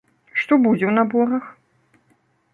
[0.43, 1.45] Што будзе ў наборах?